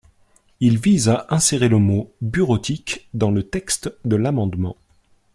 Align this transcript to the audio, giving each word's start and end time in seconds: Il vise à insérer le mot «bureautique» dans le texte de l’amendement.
Il 0.61 0.79
vise 0.79 1.09
à 1.09 1.27
insérer 1.29 1.69
le 1.69 1.77
mot 1.77 2.11
«bureautique» 2.21 3.07
dans 3.13 3.29
le 3.29 3.43
texte 3.43 3.95
de 4.03 4.15
l’amendement. 4.15 4.75